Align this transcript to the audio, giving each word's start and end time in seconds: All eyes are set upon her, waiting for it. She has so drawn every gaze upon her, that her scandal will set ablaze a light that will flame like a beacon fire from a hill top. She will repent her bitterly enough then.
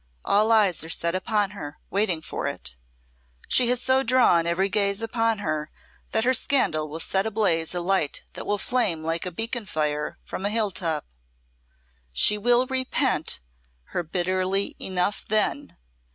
All 0.25 0.51
eyes 0.51 0.83
are 0.83 0.89
set 0.89 1.13
upon 1.13 1.51
her, 1.51 1.77
waiting 1.91 2.23
for 2.23 2.47
it. 2.47 2.75
She 3.47 3.67
has 3.69 3.79
so 3.79 4.01
drawn 4.01 4.47
every 4.47 4.67
gaze 4.67 4.99
upon 4.99 5.37
her, 5.37 5.69
that 6.09 6.23
her 6.23 6.33
scandal 6.33 6.89
will 6.89 6.99
set 6.99 7.27
ablaze 7.27 7.75
a 7.75 7.81
light 7.81 8.23
that 8.33 8.47
will 8.47 8.57
flame 8.57 9.03
like 9.03 9.27
a 9.27 9.31
beacon 9.31 9.67
fire 9.67 10.17
from 10.23 10.43
a 10.43 10.49
hill 10.49 10.71
top. 10.71 11.05
She 12.11 12.35
will 12.39 12.65
repent 12.65 13.41
her 13.93 14.01
bitterly 14.01 14.75
enough 14.79 15.23
then. 15.27 15.77